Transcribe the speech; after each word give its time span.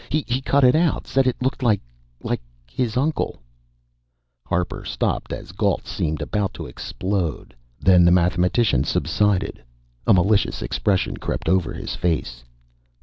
He 0.09 0.41
cut 0.41 0.63
it 0.63 0.73
out, 0.73 1.05
said 1.05 1.27
it 1.27 1.39
looked 1.43 1.61
like 1.61 1.79
like 2.23 2.41
his 2.71 2.97
uncle" 2.97 3.37
Harper 4.47 4.83
stopped 4.83 5.31
as 5.31 5.51
Gault 5.51 5.85
seemed 5.85 6.23
about 6.23 6.55
to 6.55 6.65
explode. 6.65 7.55
Then 7.79 8.03
the 8.03 8.09
mathematician 8.11 8.83
subsided, 8.83 9.61
a 10.07 10.13
malicious 10.15 10.63
expression 10.63 11.17
crept 11.17 11.47
over 11.47 11.71
his 11.73 11.95
face. 11.95 12.43